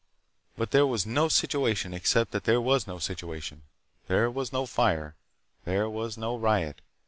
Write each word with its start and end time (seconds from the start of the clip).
But 0.57 0.71
there 0.71 0.87
was 0.87 1.05
no 1.05 1.27
situation 1.27 1.93
except 1.93 2.31
that 2.31 2.45
there 2.45 2.59
was 2.59 2.87
no 2.87 2.97
situation. 2.97 3.61
There 4.07 4.31
was 4.31 4.51
no 4.51 4.65
fire. 4.65 5.13
There 5.63 5.87
was 5.87 6.17
no 6.17 6.35
riot. 6.35 6.81